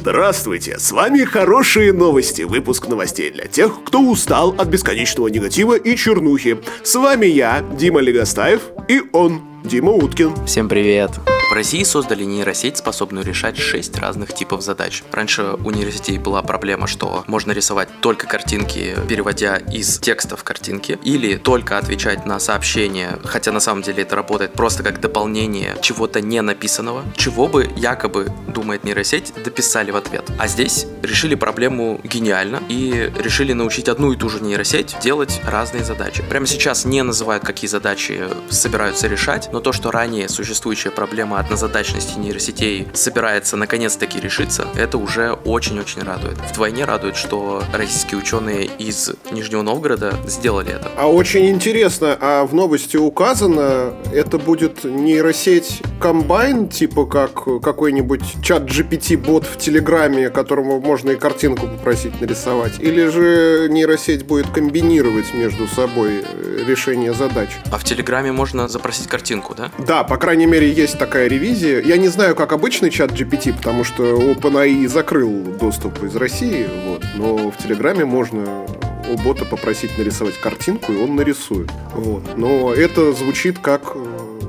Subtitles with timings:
[0.00, 5.96] Здравствуйте, с вами «Хорошие новости», выпуск новостей для тех, кто устал от бесконечного негатива и
[5.96, 6.58] чернухи.
[6.84, 10.46] С вами я, Дима Легостаев, и он, Дима Уткин.
[10.46, 11.10] Всем привет.
[11.48, 15.02] В России создали нейросеть, способную решать 6 разных типов задач.
[15.10, 20.98] Раньше у нейросетей была проблема, что можно рисовать только картинки, переводя из текста в картинки,
[21.04, 26.20] или только отвечать на сообщения, хотя на самом деле это работает просто как дополнение чего-то
[26.20, 30.30] не написанного, чего бы якобы, думает нейросеть, дописали в ответ.
[30.38, 35.82] А здесь решили проблему гениально и решили научить одну и ту же нейросеть делать разные
[35.82, 36.22] задачи.
[36.28, 42.18] Прямо сейчас не называют, какие задачи собираются решать, но то, что ранее существующая проблема однозадачности
[42.18, 46.38] нейросетей собирается наконец-таки решиться, это уже очень-очень радует.
[46.50, 50.90] Вдвойне радует, что российские ученые из Нижнего Новгорода сделали это.
[50.96, 58.64] А очень интересно, а в новости указано, это будет нейросеть комбайн, типа как какой-нибудь чат
[58.64, 65.66] GPT-бот в Телеграме, которому можно и картинку попросить нарисовать, или же нейросеть будет комбинировать между
[65.66, 67.50] собой э, решение задач?
[67.70, 69.70] А в Телеграме можно запросить картинку, да?
[69.78, 71.80] Да, по крайней мере, есть такая ревизия.
[71.80, 77.04] Я не знаю, как обычный чат GPT, потому что OpenAI закрыл доступ из России, вот,
[77.16, 78.66] но в Телеграме можно
[79.08, 81.70] у бота попросить нарисовать картинку, и он нарисует.
[81.94, 82.36] Вот.
[82.36, 83.96] Но это звучит как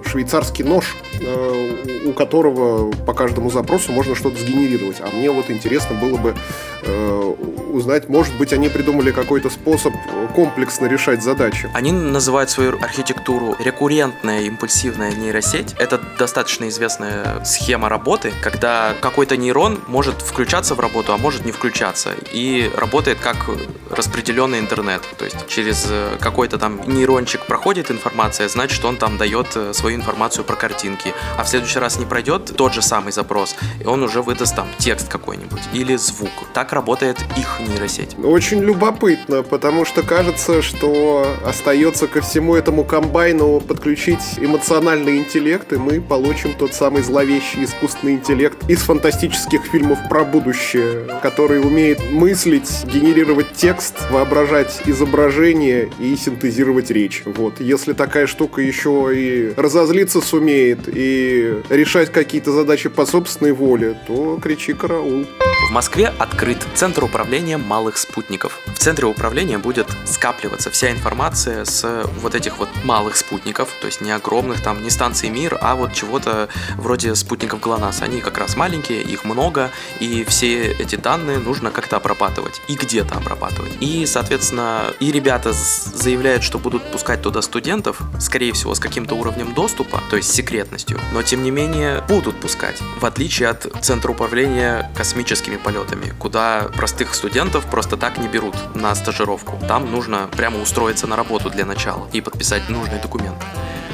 [0.05, 4.97] швейцарский нож, э, у которого по каждому запросу можно что-то сгенерировать.
[5.02, 6.36] А мне вот интересно было бы
[6.83, 7.33] э,
[7.72, 9.94] узнать, может быть, они придумали какой-то способ
[10.36, 11.69] комплексно решать задачи.
[11.73, 15.75] Они называют свою архитектуру рекуррентная импульсивная нейросеть.
[15.78, 21.52] Это достаточно известная схема работы, когда какой-то нейрон может включаться в работу, а может не
[21.52, 22.11] включаться.
[22.31, 23.50] И работает как
[23.89, 25.02] распределенный интернет.
[25.17, 25.88] То есть через
[26.19, 29.58] какой-то там нейрончик проходит информация, значит, он там дает
[29.89, 31.13] свою информацию про картинки.
[31.37, 34.67] А в следующий раз не пройдет тот же самый запрос, и он уже выдаст там
[34.77, 36.29] текст какой-нибудь или звук.
[36.53, 38.15] Так работает их нейросеть.
[38.23, 45.78] Очень любопытно, потому что кажется, что остается ко всему этому комбайну подключить эмоциональный интеллект, и
[45.78, 52.85] мы получим тот самый зловещий искусственный интеллект из фантастических фильмов про будущее, который умеет мыслить,
[52.85, 57.23] генерировать текст, воображать изображение и синтезировать речь.
[57.25, 57.59] Вот.
[57.59, 64.38] Если такая штука еще и разозлиться сумеет, и решать какие-то задачи по собственной воле, то
[64.41, 65.25] кричи караул.
[65.67, 68.59] В Москве открыт Центр управления малых спутников.
[68.66, 74.01] В Центре управления будет скапливаться вся информация с вот этих вот малых спутников, то есть
[74.01, 78.01] не огромных там, не станций МИР, а вот чего-то вроде спутников ГЛОНАСС.
[78.01, 79.69] Они как раз маленькие, их много,
[80.00, 83.72] и все эти данные нужно как-то обрабатывать и где-то обрабатывать.
[83.79, 89.53] И, соответственно, и ребята заявляют, что будут пускать туда студентов, скорее всего, с каким-то уровнем
[89.53, 89.69] доступа,
[90.09, 95.57] то есть секретностью, но тем не менее будут пускать, в отличие от Центра управления космическими
[95.57, 99.59] полетами, куда простых студентов просто так не берут на стажировку.
[99.68, 103.46] Там нужно прямо устроиться на работу для начала и подписать нужные документы.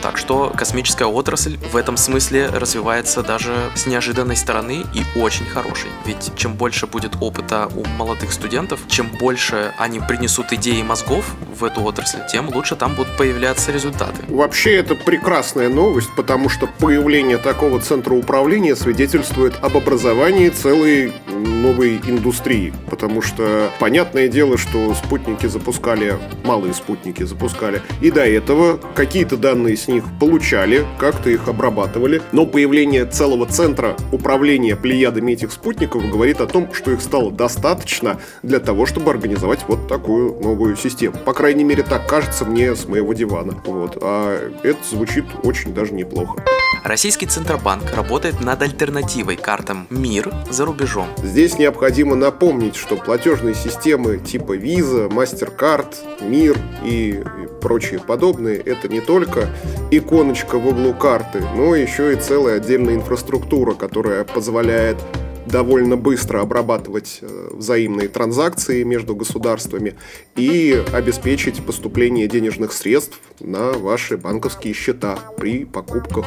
[0.05, 5.89] Так что космическая отрасль в этом смысле развивается даже с неожиданной стороны и очень хорошей.
[6.05, 11.25] Ведь чем больше будет опыта у молодых студентов, чем больше они принесут идеи мозгов
[11.57, 14.23] в эту отрасль, тем лучше там будут появляться результаты.
[14.27, 21.99] Вообще это прекрасная новость, потому что появление такого центра управления свидетельствует об образовании целой новой
[22.05, 22.73] индустрии.
[22.89, 29.77] Потому что понятное дело, что спутники запускали, малые спутники запускали, и до этого какие-то данные
[29.77, 32.21] с них получали, как-то их обрабатывали.
[32.31, 38.19] Но появление целого центра управления плеядами этих спутников говорит о том, что их стало достаточно
[38.43, 41.15] для того, чтобы организовать вот такую новую систему.
[41.25, 43.61] По крайней мере, так кажется мне с моего дивана.
[43.65, 43.97] Вот.
[44.01, 46.43] А это звучит очень даже неплохо.
[46.83, 51.07] Российский Центробанк работает над альтернативой картам МИР за рубежом.
[51.17, 57.23] Здесь необходимо напомнить, что платежные системы типа Visa, MasterCard, МИР и
[57.59, 59.49] прочие подобные– это не только
[59.89, 64.97] иконочка в углу карты, но еще и целая отдельная инфраструктура, которая позволяет
[65.45, 69.95] довольно быстро обрабатывать э, взаимные транзакции между государствами
[70.35, 76.25] и обеспечить поступление денежных средств на ваши банковские счета при покупках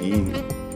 [0.00, 0.14] и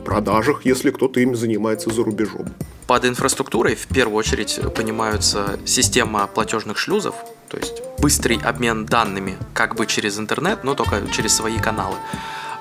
[0.04, 2.46] продажах, если кто-то им занимается за рубежом.
[2.86, 7.14] Под инфраструктурой в первую очередь понимаются система платежных шлюзов,
[7.50, 11.96] то есть быстрый обмен данными как бы через интернет, но только через свои каналы.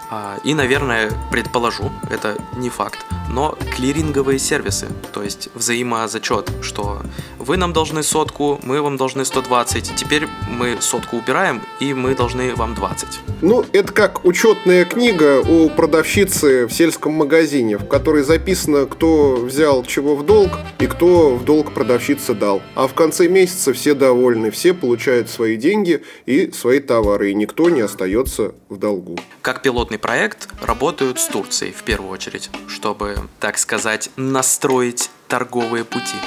[0.10, 7.02] А, и, наверное, предположу, это не факт, но клиринговые сервисы, то есть взаимозачет, что
[7.48, 12.54] вы нам должны сотку, мы вам должны 120, теперь мы сотку убираем, и мы должны
[12.54, 13.08] вам 20.
[13.42, 19.86] Ну, это как учетная книга у продавщицы в сельском магазине, в которой записано, кто взял
[19.86, 22.62] чего в долг и кто в долг продавщице дал.
[22.76, 27.70] А в конце месяца все довольны, все получают свои деньги и свои товары, и никто
[27.70, 29.18] не остается в долгу.
[29.42, 36.18] Как пилотный проект работают с Турцией в первую очередь, чтобы, так сказать, настроить торговые пути.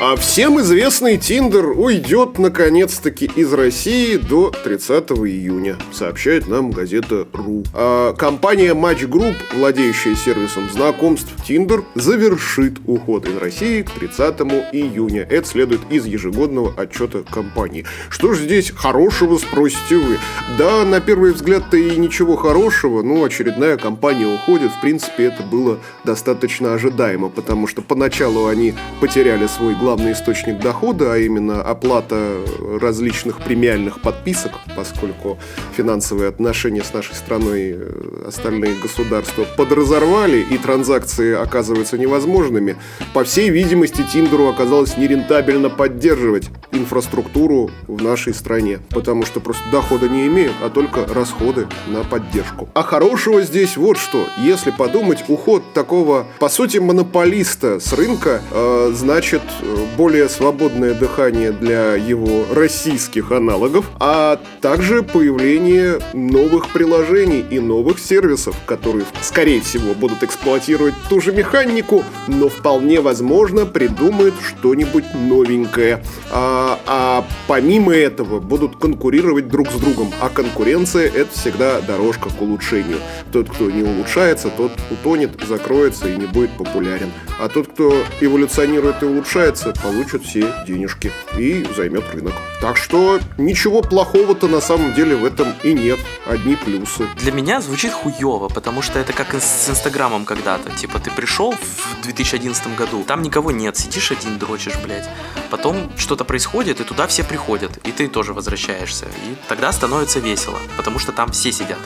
[0.00, 7.64] А всем известный Тиндер уйдет наконец-таки из России до 30 июня, сообщает нам газета РУ.
[7.74, 14.38] А компания Match Group, владеющая сервисом знакомств Тиндер, завершит уход из России к 30
[14.72, 15.26] июня.
[15.28, 17.84] Это следует из ежегодного отчета компании.
[18.08, 20.18] Что же здесь хорошего, спросите вы?
[20.56, 24.70] Да, на первый взгляд-то и ничего хорошего, но очередная компания уходит.
[24.70, 30.60] В принципе, это было достаточно ожидаемо, потому что поначалу они потеряли свой главный главный источник
[30.60, 32.42] дохода, а именно оплата
[32.78, 35.38] различных премиальных подписок, поскольку
[35.74, 42.76] финансовые отношения с нашей страной э, остальные государства подразорвали, и транзакции оказываются невозможными,
[43.14, 50.06] по всей видимости, Тиндеру оказалось нерентабельно поддерживать инфраструктуру в нашей стране, потому что просто дохода
[50.06, 52.68] не имеют, а только расходы на поддержку.
[52.74, 54.26] А хорошего здесь вот что.
[54.36, 61.52] Если подумать, уход такого, по сути, монополиста с рынка, э, значит, э, более свободное дыхание
[61.52, 69.94] для его российских аналогов, а также появление новых приложений и новых сервисов, которые, скорее всего,
[69.94, 76.04] будут эксплуатировать ту же механику, но вполне возможно придумают что-нибудь новенькое.
[76.30, 82.40] А, а помимо этого будут конкурировать друг с другом, а конкуренция это всегда дорожка к
[82.40, 82.98] улучшению.
[83.32, 87.10] Тот, кто не улучшается, тот утонет, закроется и не будет популярен.
[87.40, 92.34] А тот, кто эволюционирует и улучшается, бизнеса получат все денежки и займет рынок.
[92.60, 95.98] Так что ничего плохого-то на самом деле в этом и нет.
[96.26, 97.06] Одни плюсы.
[97.16, 100.70] Для меня звучит хуево, потому что это как с Инстаграмом когда-то.
[100.70, 105.08] Типа ты пришел в 2011 году, там никого нет, сидишь один, дрочишь, блядь.
[105.50, 109.06] Потом что-то происходит, и туда все приходят, и ты тоже возвращаешься.
[109.06, 111.78] И тогда становится весело, потому что там все сидят.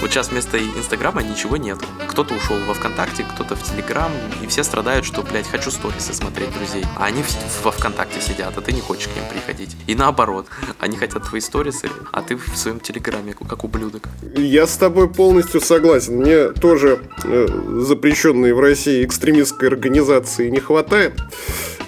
[0.00, 1.78] Вот сейчас вместо Инстаграма ничего нет.
[2.06, 4.12] Кто-то ушел во ВКонтакте, кто-то в Телеграм,
[4.42, 6.84] и все страдают, что, блядь, хочу сторисы смотреть друзей.
[6.96, 7.17] А они
[7.62, 9.76] во ВКонтакте сидят, а ты не хочешь к ним приходить.
[9.86, 10.46] И наоборот,
[10.78, 14.08] они хотят твои сторисы, а ты в своем Телеграме, как ублюдок.
[14.34, 16.16] Я с тобой полностью согласен.
[16.16, 17.46] Мне тоже э,
[17.80, 21.18] запрещенной в России экстремистской организации не хватает.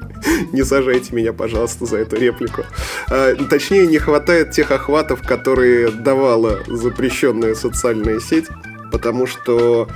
[0.52, 2.64] Не сажайте меня, пожалуйста, за эту реплику.
[3.08, 8.46] А, точнее, не хватает тех охватов, которые давала запрещенная социальная сеть
[8.90, 9.88] потому что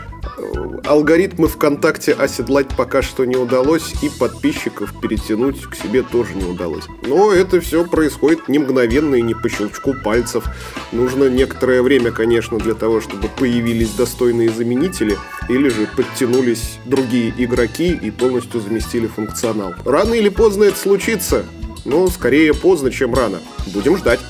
[0.85, 6.85] алгоритмы ВКонтакте оседлать пока что не удалось, и подписчиков перетянуть к себе тоже не удалось.
[7.03, 10.45] Но это все происходит не мгновенно и не по щелчку пальцев.
[10.93, 15.17] Нужно некоторое время, конечно, для того, чтобы появились достойные заменители,
[15.49, 19.75] или же подтянулись другие игроки и полностью заместили функционал.
[19.85, 21.45] Рано или поздно это случится,
[21.85, 23.39] но скорее поздно, чем рано.
[23.73, 24.21] Будем ждать.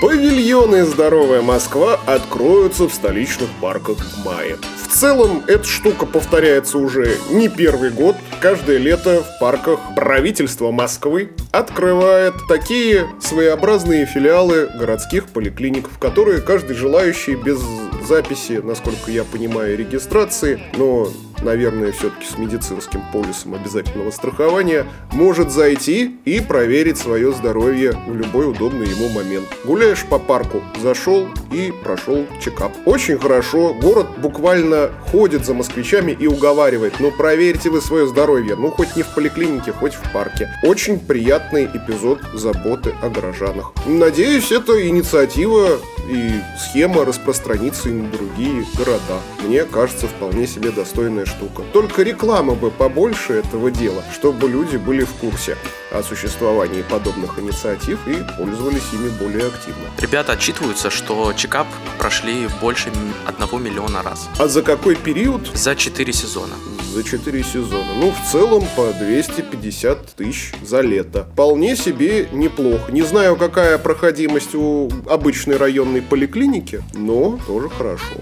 [0.00, 4.56] Павильоны «Здоровая Москва» откроются в столичных парках в мае.
[4.86, 8.14] В целом, эта штука повторяется уже не первый год.
[8.40, 16.76] Каждое лето в парках правительство Москвы открывает такие своеобразные филиалы городских поликлиник, в которые каждый
[16.76, 17.58] желающий без
[18.06, 21.08] записи, насколько я понимаю, регистрации, но
[21.42, 28.50] наверное, все-таки с медицинским полисом обязательного страхования, может зайти и проверить свое здоровье в любой
[28.50, 29.46] удобный ему момент.
[29.64, 32.72] Гуляешь по парку, зашел и прошел чекап.
[32.84, 38.70] Очень хорошо, город буквально ходит за москвичами и уговаривает, ну проверьте вы свое здоровье, ну
[38.70, 40.48] хоть не в поликлинике, хоть в парке.
[40.62, 43.72] Очень приятный эпизод заботы о горожанах.
[43.86, 49.20] Надеюсь, эта инициатива и схема распространится и на другие города.
[49.44, 51.62] Мне кажется, вполне себе достойная штука.
[51.72, 55.56] Только реклама бы побольше этого дела, чтобы люди были в курсе
[55.90, 59.84] о существовании подобных инициатив и пользовались ими более активно.
[59.98, 61.66] Ребята отчитываются, что чекап
[61.98, 62.90] прошли больше
[63.26, 64.28] одного миллиона раз.
[64.38, 65.50] А за какой период?
[65.54, 66.54] За 4 сезона.
[66.94, 67.94] За 4 сезона.
[68.00, 71.26] Ну, в целом по 250 тысяч за лето.
[71.32, 72.90] Вполне себе неплохо.
[72.92, 78.16] Не знаю, какая проходимость у обычной районной поликлиники, но тоже хорошо.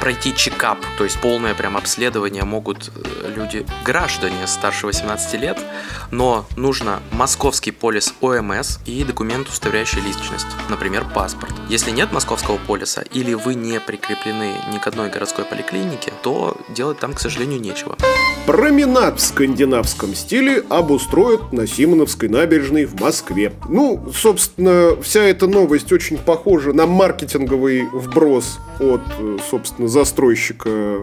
[0.00, 5.58] Пройти чекап, то есть полное прям обследование могут э, люди, граждане старше 18 лет,
[6.10, 11.52] но нужно московский полис ОМС и документ, удостоверяющий личность, например, паспорт.
[11.68, 16.98] Если нет московского полиса или вы не прикреплены ни к одной городской поликлинике, то делать
[16.98, 17.96] там, к сожалению, нечего.
[18.46, 23.52] Променад в скандинавском стиле обустроят на Симоновской набережной в Москве.
[23.68, 29.00] Ну, собственно, вся эта новость очень похожа на маркетинговый вброс от,
[29.50, 30.98] собственно, застройщика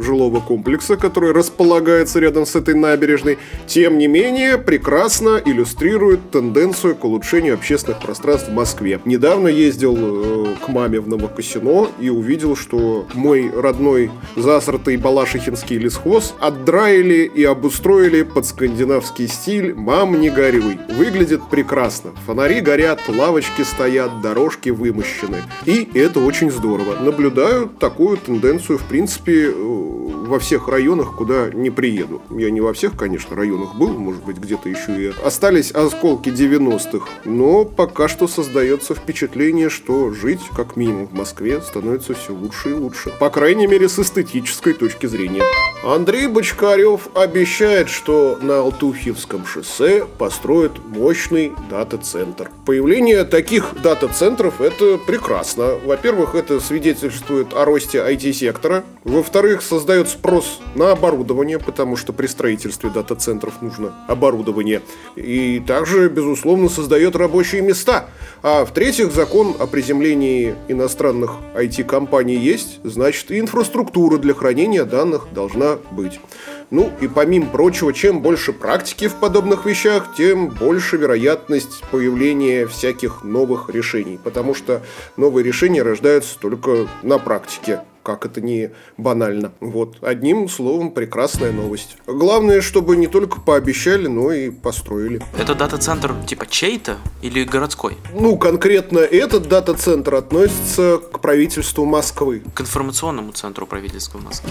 [0.00, 3.38] жилого комплекса, который располагается рядом с этой набережной.
[3.66, 9.00] Тем не менее, прекрасно иллюстрирует тенденцию к улучшению общественных пространств в Москве.
[9.04, 16.34] Недавно ездил э, к маме в Новокосино и увидел, что мой родной засртый балашихинский лесхоз
[16.40, 20.78] отдраили и обустроили под скандинавский стиль «Мам, не горюй».
[20.96, 22.12] Выглядит прекрасно.
[22.26, 25.38] Фонари горят, лавочки стоят, дорожки вымощены.
[25.66, 26.96] И это очень здорово.
[27.10, 32.22] Наблюдаю такую тенденцию, в принципе, э, во всех районах, куда не приеду.
[32.30, 37.08] Я не во всех, конечно, районах был, может быть, где-то еще и остались осколки 90-х,
[37.24, 42.74] но пока что создается впечатление, что жить, как минимум, в Москве становится все лучше и
[42.74, 43.12] лучше.
[43.18, 45.42] По крайней мере, с эстетической точки зрения.
[45.82, 52.50] Андрей Бочкарев обещает, что на Алтухивском шоссе построят мощный дата-центр.
[52.66, 55.74] Появление таких дата-центров– это прекрасно.
[55.84, 56.60] Во-первых, это
[57.00, 58.84] свидетельствует о росте IT-сектора.
[59.04, 64.82] Во-вторых, создает спрос на оборудование, потому что при строительстве дата-центров нужно оборудование.
[65.16, 68.06] И также, безусловно, создает рабочие места.
[68.42, 75.78] А в-третьих, закон о приземлении иностранных IT-компаний есть, значит, и инфраструктура для хранения данных должна
[75.90, 76.20] быть.
[76.70, 83.24] Ну и помимо прочего, чем больше практики в подобных вещах, тем больше вероятность появления всяких
[83.24, 84.18] новых решений.
[84.22, 84.82] Потому что
[85.16, 89.52] новые решения рождаются только на практике как это не банально.
[89.60, 91.96] Вот, одним словом, прекрасная новость.
[92.06, 95.22] Главное, чтобы не только пообещали, но и построили.
[95.38, 97.96] Это дата-центр типа чей-то или городской?
[98.14, 102.42] Ну, конкретно этот дата-центр относится к правительству Москвы.
[102.54, 104.50] К информационному центру правительства Москвы.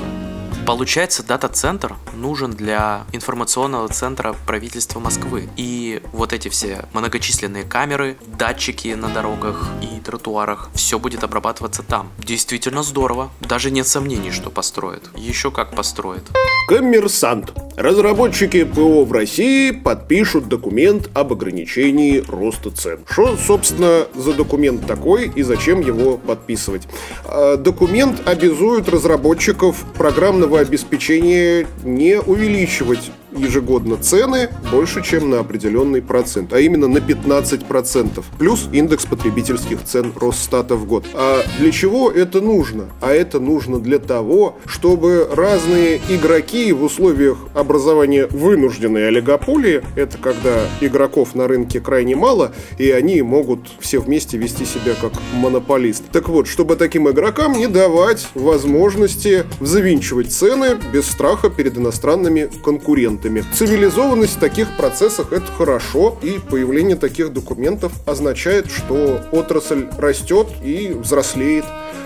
[0.69, 5.49] Получается, дата-центр нужен для информационного центра правительства Москвы.
[5.57, 12.11] И вот эти все многочисленные камеры, датчики на дорогах и тротуарах, все будет обрабатываться там.
[12.19, 13.31] Действительно здорово.
[13.41, 15.09] Даже нет сомнений, что построят.
[15.15, 16.29] Еще как построят.
[16.67, 17.51] Коммерсант.
[17.75, 22.99] Разработчики ПО в России подпишут документ об ограничении роста цен.
[23.09, 26.83] Что, собственно, за документ такой и зачем его подписывать?
[27.25, 36.53] А, документ обязует разработчиков программного обеспечения не увеличивать ежегодно цены больше, чем на определенный процент,
[36.53, 41.05] а именно на 15%, плюс индекс потребительских цен Росстата в год.
[41.13, 42.86] А для чего это нужно?
[43.01, 50.67] А это нужно для того, чтобы разные игроки в условиях образования вынужденной олигополии, это когда
[50.81, 56.03] игроков на рынке крайне мало, и они могут все вместе вести себя как монополист.
[56.12, 63.18] Так вот, чтобы таким игрокам не давать возможности завинчивать цены без страха перед иностранными конкурентами
[63.19, 63.53] документами.
[63.53, 70.93] Цивилизованность в таких процессах это хорошо, и появление таких документов означает, что отрасль растет и
[70.93, 71.65] взрослеет.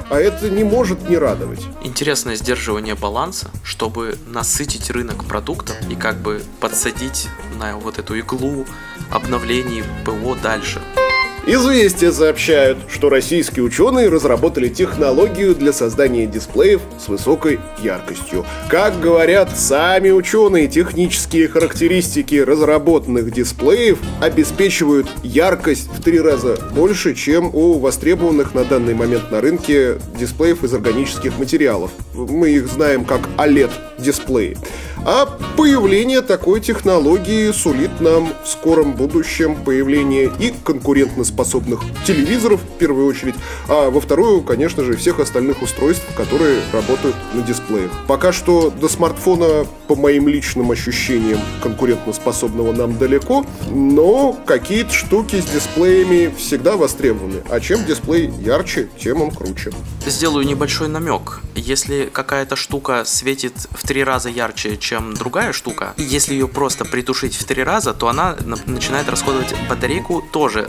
[0.09, 1.61] А это не может не радовать.
[1.83, 8.65] Интересное сдерживание баланса, чтобы насытить рынок продуктов и как бы подсадить на вот эту иглу
[9.09, 10.81] обновлений ПО дальше.
[11.45, 18.45] Известия сообщают, что российские ученые разработали технологию для создания дисплеев с высокой яркостью.
[18.69, 27.53] Как говорят сами ученые, технические характеристики разработанных дисплеев обеспечивают яркость в три раза больше, чем
[27.53, 31.91] у востребованных на данный момент на рынке дисплеев из органических материалов.
[32.13, 34.57] Мы их знаем как OLED-дисплеи.
[35.05, 35.25] А
[35.57, 40.53] появление такой технологии сулит нам в скором будущем появление и
[41.33, 43.35] конкурентоспособных телевизоров, в первую очередь,
[43.67, 47.91] а во вторую, конечно же, всех остальных устройств, которые работают на дисплеях.
[48.07, 55.45] Пока что до смартфона, по моим личным ощущениям, конкурентоспособного нам далеко, но какие-то штуки с
[55.45, 57.41] дисплеями всегда востребованы.
[57.49, 59.71] А чем дисплей ярче, тем он круче.
[60.05, 61.41] Сделаю небольшой намек.
[61.55, 65.93] Если какая-то штука светит в три раза ярче, чем другая штука.
[65.97, 68.35] Если ее просто притушить в три раза, то она
[68.65, 70.67] начинает расходовать батарейку тоже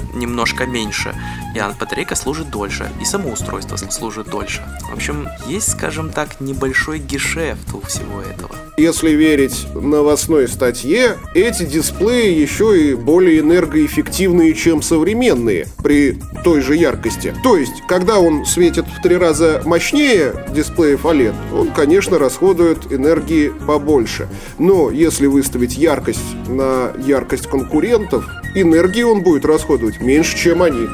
[0.54, 1.14] немножко меньше.
[1.54, 4.62] и батарейка служит дольше, и само устройство служит дольше.
[4.90, 8.54] В общем, есть, скажем так, небольшой гешефт у всего этого.
[8.76, 16.75] Если верить новостной статье, эти дисплеи еще и более энергоэффективные, чем современные, при той же
[16.75, 17.32] яркости.
[17.44, 23.52] То есть, когда он светит в три раза мощнее дисплеев OLED, он, конечно, расходует энергии
[23.66, 24.28] побольше.
[24.58, 30.87] Но если выставить яркость на яркость конкурентов, энергии он будет расходовать меньше, чем они.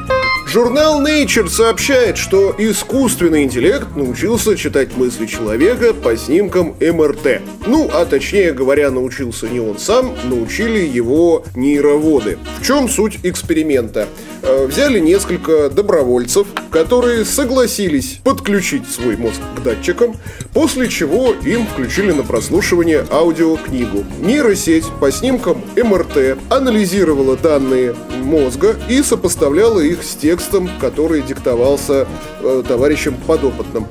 [0.51, 7.41] Журнал Nature сообщает, что искусственный интеллект научился читать мысли человека по снимкам МРТ.
[7.65, 12.37] Ну, а точнее говоря, научился не он сам, научили его нейроводы.
[12.59, 14.09] В чем суть эксперимента?
[14.43, 20.17] Э, взяли несколько добровольцев, которые согласились подключить свой мозг к датчикам,
[20.53, 24.03] после чего им включили на прослушивание аудиокнигу.
[24.19, 30.40] Нейросеть по снимкам МРТ анализировала данные мозга и сопоставляла их с текстом,
[30.79, 32.07] который диктовался
[32.41, 33.87] э, товарищем подопытным.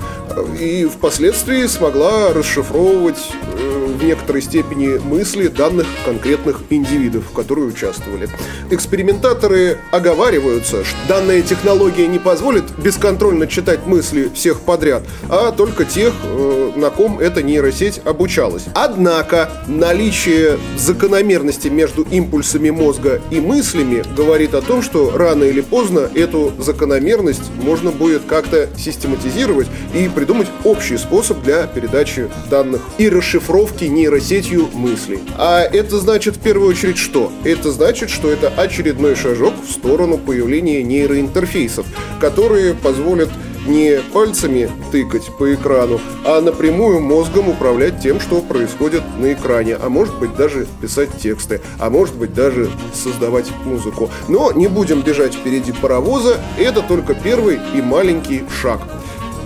[0.58, 8.28] И впоследствии смогла расшифровывать э, в некоторой степени мысли данных конкретных индивидов, которые участвовали.
[8.70, 16.14] Экспериментаторы оговариваются, что данная технология не позволит бесконтрольно читать мысли всех подряд, а только тех,
[16.24, 18.64] э, на ком эта нейросеть обучалась.
[18.74, 26.08] Однако наличие закономерности между импульсами мозга и мыслями говорит о том, что рано или поздно
[26.14, 33.84] эту закономерность можно будет как-то систематизировать и придумать общий способ для передачи данных и расшифровки
[33.84, 35.20] нейросетью мыслей.
[35.36, 37.32] А это значит в первую очередь что?
[37.44, 41.86] Это значит, что это очередной шажок в сторону появления нейроинтерфейсов,
[42.20, 43.30] которые позволят
[43.66, 49.88] не пальцами тыкать по экрану, а напрямую мозгом управлять тем, что происходит на экране, а
[49.88, 54.10] может быть даже писать тексты, а может быть даже создавать музыку.
[54.28, 58.80] Но не будем бежать впереди паровоза, это только первый и маленький шаг.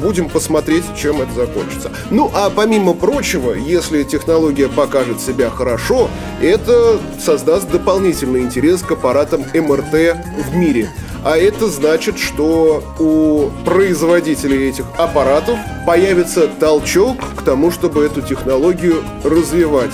[0.00, 1.90] Будем посмотреть, чем это закончится.
[2.10, 6.10] Ну, а помимо прочего, если технология покажет себя хорошо,
[6.42, 10.16] это создаст дополнительный интерес к аппаратам МРТ
[10.50, 10.90] в мире.
[11.24, 19.02] А это значит, что у производителей этих аппаратов появится толчок к тому, чтобы эту технологию
[19.24, 19.90] развивать.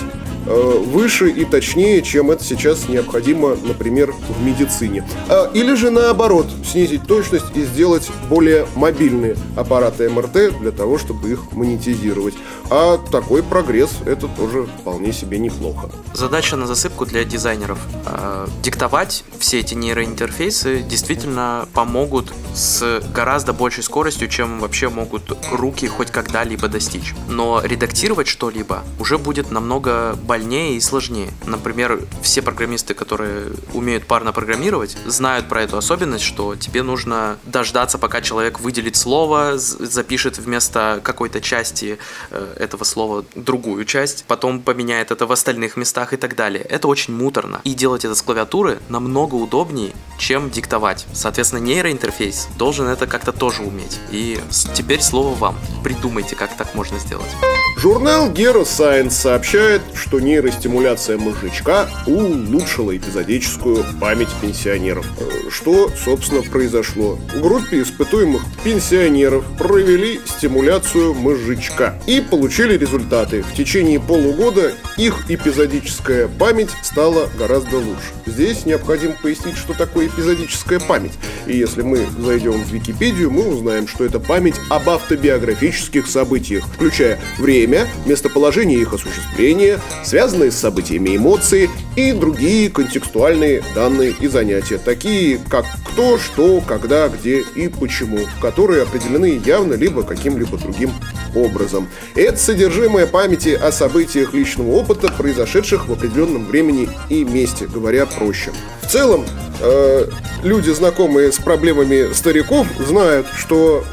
[0.53, 5.07] Э, выше и точнее, чем это сейчас необходимо, например, в медицине.
[5.29, 11.31] А, или же наоборот, снизить точность и сделать более мобильные аппараты МРТ для того, чтобы
[11.31, 12.35] их монетизировать.
[12.69, 15.89] А такой прогресс это тоже вполне себе неплохо.
[16.15, 17.79] Задача на засыпку для дизайнеров.
[18.07, 25.87] Э, диктовать все эти нейроинтерфейсы действительно помогут с гораздо большей скоростью, чем вообще могут руки
[25.87, 27.15] хоть когда-либо достичь.
[27.29, 31.31] Но редактировать что-либо уже будет намного больнее больнее и сложнее.
[31.45, 37.99] Например, все программисты, которые умеют парно программировать, знают про эту особенность, что тебе нужно дождаться,
[37.99, 41.99] пока человек выделит слово, запишет вместо какой-то части
[42.31, 46.63] э, этого слова другую часть, потом поменяет это в остальных местах и так далее.
[46.63, 47.61] Это очень муторно.
[47.65, 51.07] И делать это с клавиатуры намного удобнее, чем диктовать.
[51.13, 53.99] Соответственно, нейроинтерфейс должен это как-то тоже уметь.
[54.11, 54.41] И
[54.75, 55.59] теперь слово вам.
[55.85, 57.29] Придумайте, как так можно сделать.
[57.77, 65.07] Журнал Gero Science сообщает, что нейростимуляция мозжечка улучшила эпизодическую память пенсионеров.
[65.51, 67.19] Что, собственно, произошло?
[67.35, 73.43] В группе испытуемых пенсионеров провели стимуляцию мозжечка и получили результаты.
[73.43, 78.13] В течение полугода их эпизодическая память стала гораздо лучше.
[78.27, 81.13] Здесь необходимо пояснить, что такое эпизодическая память.
[81.47, 87.19] И если мы зайдем в Википедию, мы узнаем, что это память об автобиографических событиях, включая
[87.39, 95.39] время, местоположение их осуществления, связанные с событиями эмоции и другие контекстуальные данные и занятия, такие
[95.49, 100.91] как кто, что, когда, где и почему, которые определены явно либо каким-либо другим
[101.37, 101.89] образом.
[102.17, 108.51] Это содержимое памяти о событиях личного опыта, произошедших в определенном времени и месте, говоря проще.
[108.83, 109.25] В целом,
[109.61, 110.09] э,
[110.43, 113.85] люди, знакомые с проблемами стариков, знают, что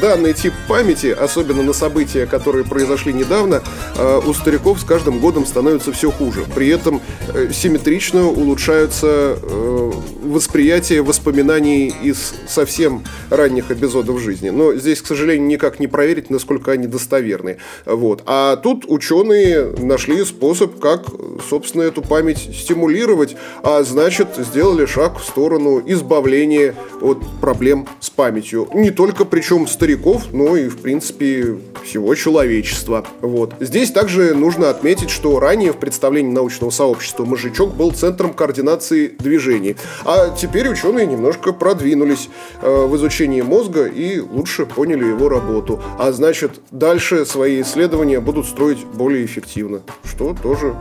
[0.00, 3.62] данный тип памяти, особенно на события, которые произошли недавно,
[3.96, 6.44] э, у стариков с каждым годом становится все хуже.
[6.54, 14.50] При этом э, симметрично улучшаются э, восприятие воспоминаний из совсем ранних эпизодов жизни.
[14.50, 17.56] Но здесь, к сожалению, никак не проверить, насколько они достоверны.
[17.84, 18.22] Вот.
[18.26, 21.06] А тут ученые нашли способ, как,
[21.48, 28.68] собственно, эту память стимулировать, а значит, сделали шаг в сторону избавления от проблем с памятью.
[28.74, 33.06] Не только причем стариков, стариков, но и, в принципе, всего человечества.
[33.22, 33.54] Вот.
[33.58, 39.76] Здесь также нужно отметить, что ранее в представлении научного сообщества мозжечок был центром координации движений.
[40.04, 42.28] А теперь ученые немножко продвинулись
[42.60, 45.80] э, в изучении мозга и лучше поняли его работу.
[45.98, 50.74] А значит, дальше свои исследования будут строить более эффективно, что тоже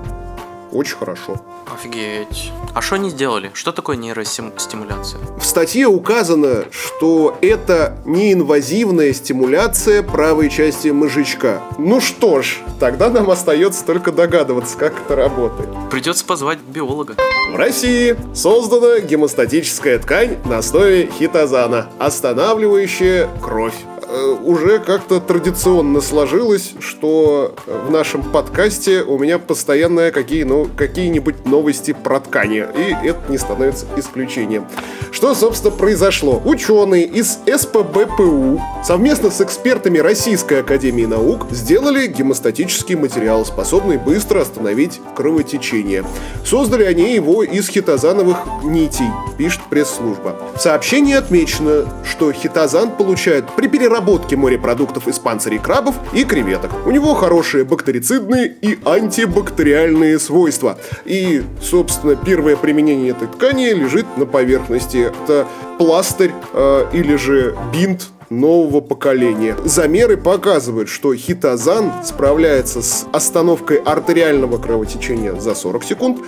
[0.72, 1.42] очень хорошо.
[1.74, 2.52] Офигеть.
[2.74, 3.52] А что они сделали?
[3.54, 5.20] Что такое нейростимуляция?
[5.40, 11.62] В статье указано, что это неинвазивная стимуляция правой части мозжечка.
[11.78, 15.70] Ну что ж, тогда нам остается только догадываться, как это работает.
[15.92, 17.16] Придется позвать биолога.
[17.52, 23.76] В России создана гемостатическая ткань на основе хитозана, останавливающая кровь.
[24.10, 31.46] Э, уже как-то традиционно сложилось, что в нашем подкасте у меня постоянно какие, ну, какие-нибудь
[31.46, 34.66] новости про ткани, и это не становится исключением.
[35.12, 36.42] Что, собственно, произошло?
[36.46, 45.02] Ученые из СПБПУ совместно с экспертами Российской Академии Наук сделали гемостатический материал, способный быстро остановить
[45.16, 46.06] кровотечение.
[46.46, 50.38] Создали они его из хитозановых нитей, пишет пресс-служба.
[50.56, 56.72] В сообщении отмечено, что хитозан получают при переработке переработки морепродуктов из панцирей крабов и креветок.
[56.86, 60.78] У него хорошие бактерицидные и антибактериальные свойства.
[61.06, 64.98] И, собственно, первое применение этой ткани лежит на поверхности.
[65.08, 65.48] Это
[65.80, 69.56] пластырь э, или же бинт нового поколения.
[69.66, 76.20] Замеры показывают, что хитозан справляется с остановкой артериального кровотечения за 40 секунд,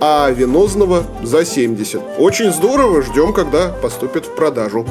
[0.00, 2.00] а венозного за 70.
[2.18, 4.86] Очень здорово, ждем, когда поступит в продажу.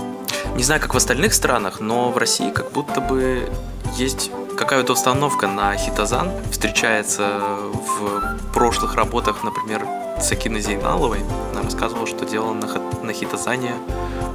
[0.60, 3.50] Не знаю, как в остальных странах, но в России как будто бы
[3.96, 6.30] есть какая-то установка на хитозан.
[6.52, 7.40] Встречается
[7.72, 9.88] в прошлых работах, например,
[10.20, 11.22] Сакины Зейналовой.
[11.54, 12.68] Она рассказывала, что делала на,
[13.02, 13.72] на хитозане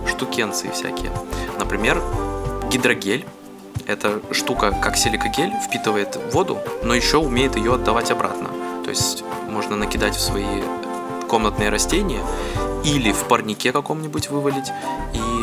[0.09, 1.13] штукенции всякие.
[1.59, 2.01] Например,
[2.71, 3.27] гидрогель.
[3.87, 8.49] Это штука, как силикогель, впитывает воду, но еще умеет ее отдавать обратно.
[8.83, 10.63] То есть можно накидать в свои
[11.29, 12.23] комнатные растения
[12.83, 14.71] или в парнике каком-нибудь вывалить,
[15.13, 15.34] и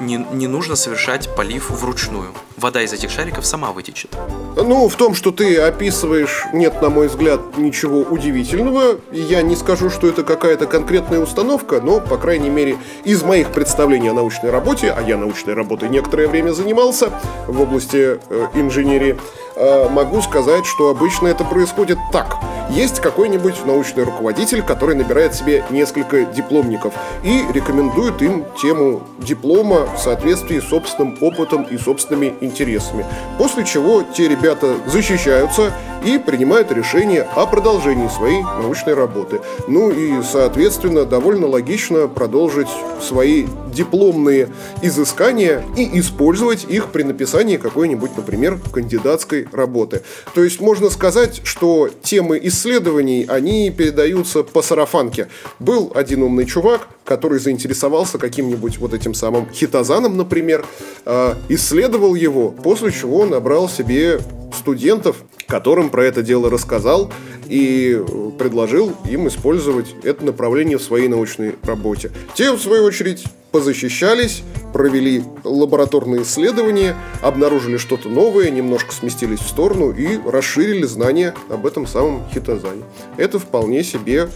[0.00, 2.32] не, не нужно совершать полив вручную.
[2.56, 4.10] Вода из этих шариков сама вытечет.
[4.56, 9.00] Ну, в том, что ты описываешь, нет, на мой взгляд, ничего удивительного.
[9.12, 14.08] Я не скажу, что это какая-то конкретная установка, но, по крайней мере, из моих представлений
[14.08, 17.10] о научной работе, а я научной работой некоторое время занимался
[17.46, 19.18] в области э, инженерии,
[19.60, 22.36] э, могу сказать, что обычно это происходит так–
[22.70, 26.94] есть какой-нибудь научный руководитель, который набирает себе несколько дипломников
[27.24, 33.04] и рекомендует им тему диплома в соответствии с собственным опытом и собственными интересами.
[33.38, 35.72] После чего те ребята защищаются
[36.04, 39.40] и принимают решение о продолжении своей научной работы.
[39.68, 42.68] Ну и, соответственно, довольно логично продолжить
[43.00, 44.48] свои дипломные
[44.82, 50.02] изыскания и использовать их при написании какой-нибудь, например, кандидатской работы.
[50.34, 55.28] То есть можно сказать, что темы исследований, они передаются по сарафанке.
[55.58, 60.64] Был один умный чувак, который заинтересовался каким-нибудь вот этим самым хитозаном, например,
[61.04, 64.20] а, исследовал его, после чего набрал себе
[64.56, 65.16] студентов,
[65.50, 67.12] которым про это дело рассказал
[67.46, 68.00] и
[68.38, 72.12] предложил им использовать это направление в своей научной работе.
[72.34, 79.90] Те, в свою очередь, позащищались, провели лабораторные исследования, обнаружили что-то новое, немножко сместились в сторону
[79.90, 82.84] и расширили знания об этом самом хитозане.
[83.16, 84.28] Это вполне себе,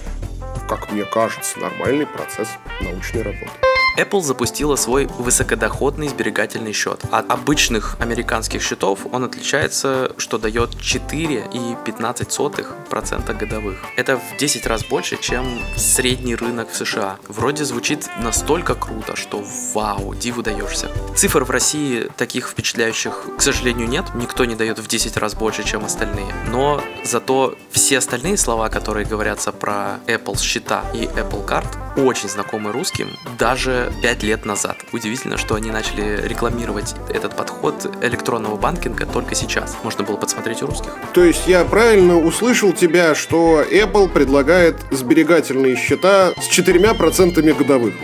[0.68, 2.48] как мне кажется, нормальный процесс
[2.82, 3.73] научной работы.
[3.96, 7.02] Apple запустила свой высокодоходный сберегательный счет.
[7.10, 13.78] От обычных американских счетов он отличается, что дает 4,15% годовых.
[13.96, 17.18] Это в 10 раз больше, чем средний рынок в США.
[17.28, 20.90] Вроде звучит настолько круто, что вау, диву даешься.
[21.16, 24.06] Цифр в России таких впечатляющих, к сожалению, нет.
[24.14, 26.34] Никто не дает в 10 раз больше, чем остальные.
[26.48, 32.72] Но зато все остальные слова, которые говорятся про Apple счета и Apple Card, очень знакомы
[32.72, 33.08] русским.
[33.38, 34.76] Даже 5 лет назад.
[34.92, 39.76] Удивительно, что они начали рекламировать этот подход электронного банкинга только сейчас.
[39.82, 40.92] Можно было подсмотреть у русских.
[41.12, 47.94] То есть я правильно услышал тебя, что Apple предлагает сберегательные счета с 4% годовых?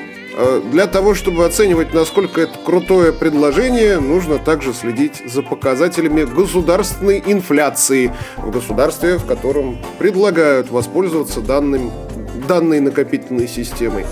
[0.42, 7.22] А для того, чтобы оценивать, насколько это крутое предложение, нужно также следить за показателями государственной
[7.26, 11.90] инфляции в государстве, в котором предлагают воспользоваться данным,
[12.48, 14.06] данной накопительной системой.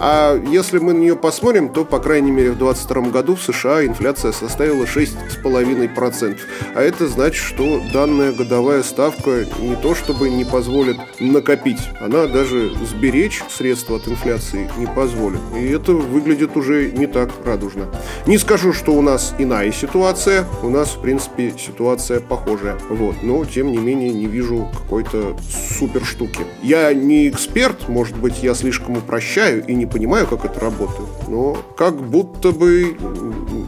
[0.00, 3.84] А если мы на нее посмотрим, то, по крайней мере, в 2022 году в США
[3.84, 6.38] инфляция составила 6,5%.
[6.74, 12.72] А это значит, что данная годовая ставка не то чтобы не позволит накопить, она даже
[12.84, 15.40] сберечь средства от инфляции не позволит.
[15.56, 17.86] И это выглядит уже не так радужно.
[18.26, 22.76] Не скажу, что у нас иная ситуация, у нас, в принципе, ситуация похожая.
[22.90, 23.22] Вот.
[23.22, 25.36] Но, тем не менее, не вижу какой-то
[25.78, 26.40] супер штуки.
[26.62, 31.56] Я не эксперт, может быть, я слишком упрощаю и не понимаю, как это работает, но
[31.76, 32.96] как будто бы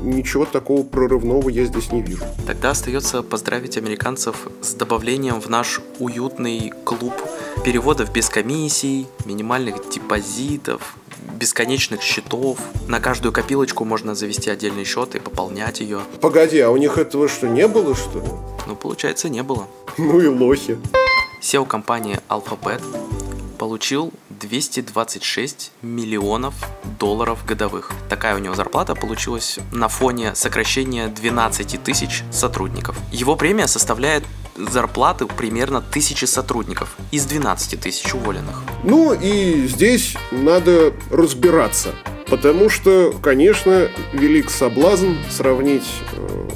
[0.03, 2.25] ничего такого прорывного я здесь не вижу.
[2.47, 7.15] Тогда остается поздравить американцев с добавлением в наш уютный клуб
[7.65, 10.97] переводов без комиссий, минимальных депозитов,
[11.37, 12.59] бесконечных счетов.
[12.89, 16.01] На каждую копилочку можно завести отдельный счет и пополнять ее.
[16.21, 18.27] Погоди, а у них этого что, не было, что ли?
[18.67, 19.67] Ну, получается, не было.
[19.99, 20.79] Ну и лохи.
[21.41, 22.83] SEO компании Alphabet
[23.59, 26.55] получил 226 миллионов
[26.99, 27.93] долларов годовых.
[28.09, 32.97] Такая у него зарплата получилась на фоне сокращения 12 тысяч сотрудников.
[33.13, 34.25] Его премия составляет
[34.57, 38.63] зарплаты примерно тысячи сотрудников из 12 тысяч уволенных.
[38.85, 41.95] Ну и здесь надо разбираться.
[42.29, 46.47] Потому что, конечно, велик соблазн сравнить э,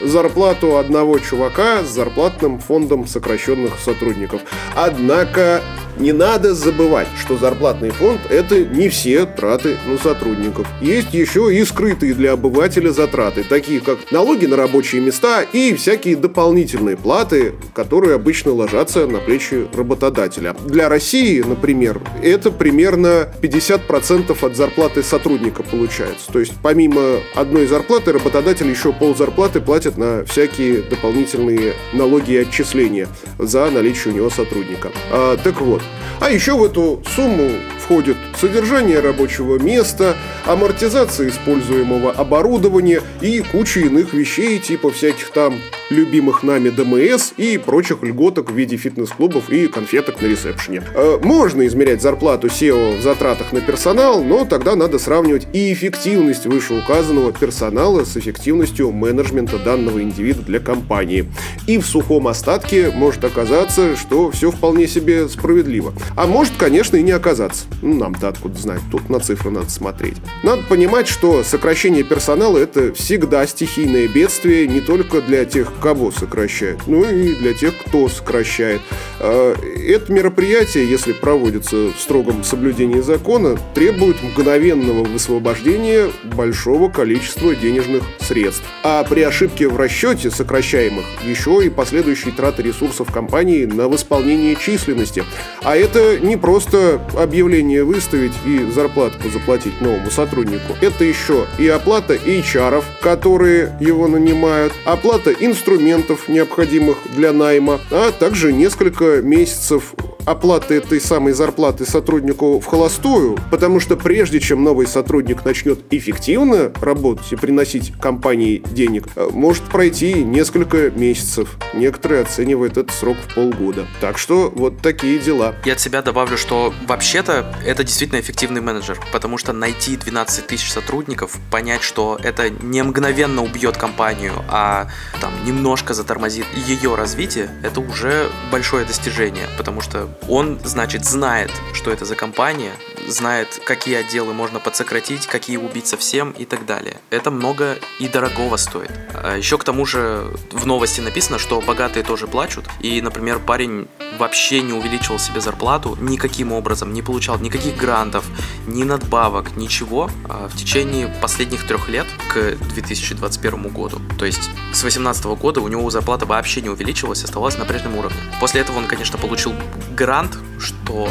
[0.00, 4.40] зарплату одного чувака с зарплатным фондом сокращенных сотрудников.
[4.74, 5.62] Однако
[6.00, 10.66] не надо забывать, что зарплатный фонд– это не все траты на сотрудников.
[10.80, 16.16] Есть еще и скрытые для обывателя затраты, такие как налоги на рабочие места и всякие
[16.16, 20.56] дополнительные платы, которые обычно ложатся на плечи работодателя.
[20.64, 26.32] Для России, например, это примерно 50% от зарплаты сотрудника получается.
[26.32, 32.36] То есть помимо одной зарплаты работодатель еще пол зарплаты платит на всякие дополнительные налоги и
[32.38, 33.08] отчисления
[33.38, 34.90] за наличие у него сотрудника.
[35.10, 35.82] А, так вот,
[36.20, 44.12] а еще в эту сумму входит содержание рабочего места, амортизация используемого оборудования и куча иных
[44.14, 45.54] вещей, типа всяких там
[45.90, 50.82] любимых нами ДМС и прочих льготок в виде фитнес-клубов и конфеток на ресепшене.
[50.94, 56.46] Э, можно измерять зарплату SEO в затратах на персонал, но тогда надо сравнивать и эффективность
[56.46, 61.30] вышеуказанного персонала с эффективностью менеджмента данного индивида для компании.
[61.66, 65.92] И в сухом остатке может оказаться, что все вполне себе справедливо.
[66.16, 67.66] А может, конечно, и не оказаться.
[67.82, 70.16] Нам-то откуда знать, тут на цифры надо смотреть.
[70.42, 76.86] Надо понимать, что сокращение персонала это всегда стихийное бедствие не только для тех, кого сокращают,
[76.86, 78.80] но и для тех, кто сокращает.
[79.18, 88.02] А, это мероприятие, если проводится в строгом соблюдении закона, требует мгновенного высвобождения большого количества денежных
[88.20, 88.64] средств.
[88.82, 95.24] А при ошибке в расчете сокращаемых еще и последующие траты ресурсов компании на восполнение численности.
[95.62, 100.76] А это не просто объявление выставить и зарплатку заплатить новому сотруднику.
[100.80, 108.52] Это еще и оплата HR, которые его нанимают, оплата инструментов, необходимых для найма, а также
[108.52, 109.94] несколько месяцев
[110.26, 116.72] оплаты этой самой зарплаты сотруднику в холостую, потому что прежде чем новый сотрудник начнет эффективно
[116.80, 121.56] работать и приносить компании денег, э, может пройти несколько месяцев.
[121.74, 123.86] Некоторые оценивают этот срок в полгода.
[124.00, 125.54] Так что вот такие дела.
[125.64, 130.09] Я от себя добавлю, что вообще-то это действительно эффективный менеджер, потому что найти 12
[130.42, 134.88] тысяч сотрудников, понять, что это не мгновенно убьет компанию, а
[135.20, 141.90] там немножко затормозит ее развитие, это уже большое достижение, потому что он, значит, знает, что
[141.90, 142.72] это за компания,
[143.10, 146.96] знает, какие отделы можно подсократить, какие убить совсем и так далее.
[147.10, 148.90] Это много и дорогого стоит.
[149.14, 152.66] А еще к тому же в новости написано, что богатые тоже плачут.
[152.80, 158.24] И, например, парень вообще не увеличивал себе зарплату никаким образом, не получал никаких грантов,
[158.66, 164.00] ни надбавок, ничего а в течение последних трех лет к 2021 году.
[164.18, 164.42] То есть
[164.72, 168.18] с 2018 года у него зарплата вообще не увеличивалась, оставалась на прежнем уровне.
[168.40, 169.54] После этого он, конечно, получил
[169.96, 171.08] грант, что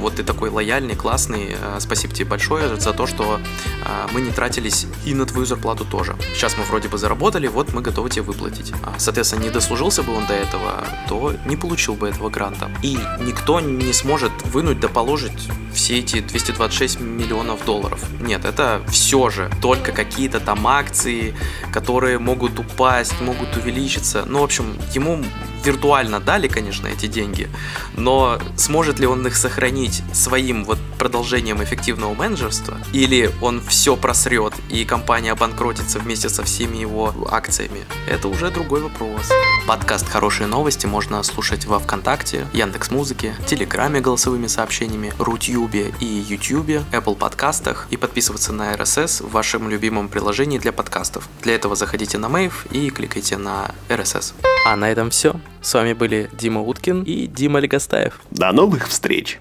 [0.00, 1.56] вот ты такой лояльный, классный.
[1.58, 5.84] Э, спасибо тебе большое за то, что э, мы не тратились и на твою зарплату
[5.84, 6.16] тоже.
[6.34, 8.72] Сейчас мы вроде бы заработали, вот мы готовы тебе выплатить.
[8.84, 12.70] А, соответственно, не дослужился бы он до этого, то не получил бы этого гранта.
[12.82, 18.02] И никто не сможет вынуть да положить все эти 226 миллионов долларов.
[18.20, 21.34] Нет, это все же только какие-то там акции,
[21.72, 24.24] которые могут упасть, могут увеличиться.
[24.26, 25.22] Ну, в общем, ему
[25.66, 27.48] виртуально дали, конечно, эти деньги,
[27.96, 34.54] но сможет ли он их сохранить своим вот продолжением эффективного менеджерства, или он все просрет
[34.68, 39.30] и компания обанкротится вместе со всеми его акциями, это уже другой вопрос.
[39.66, 46.82] Подкаст «Хорошие новости» можно слушать во Вконтакте, Яндекс Музыке, Телеграме голосовыми сообщениями, Рутюбе и Ютюбе,
[46.92, 51.28] Apple подкастах и подписываться на RSS в вашем любимом приложении для подкастов.
[51.42, 54.34] Для этого заходите на Мейв и кликайте на RSS.
[54.66, 55.40] А на этом все.
[55.60, 58.20] С вами были Дима Уткин и Дима Легостаев.
[58.30, 59.40] До новых встреч!